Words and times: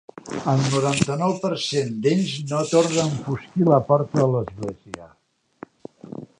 El 0.51 0.61
noranta-nou 0.61 1.35
per 1.43 1.51
cent 1.65 1.91
d'ells 2.07 2.31
no 2.53 2.63
torna 2.71 3.05
a 3.05 3.07
enfosquir 3.11 3.69
la 3.75 3.81
porta 3.93 4.25
de 4.25 4.29
l'església. 4.37 5.11